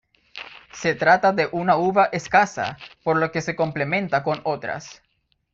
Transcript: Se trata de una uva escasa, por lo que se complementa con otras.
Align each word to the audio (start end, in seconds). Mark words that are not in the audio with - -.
Se 0.73 0.95
trata 0.95 1.31
de 1.31 1.47
una 1.51 1.77
uva 1.77 2.05
escasa, 2.11 2.79
por 3.03 3.17
lo 3.17 3.31
que 3.31 3.39
se 3.43 3.55
complementa 3.55 4.23
con 4.23 4.41
otras. 4.45 5.03